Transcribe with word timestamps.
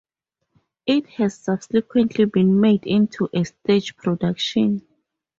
It 0.87 1.05
has 1.11 1.37
subsequently 1.37 2.25
been 2.25 2.59
made 2.59 2.87
into 2.87 3.29
a 3.31 3.43
stage 3.43 3.95
production. 3.97 4.81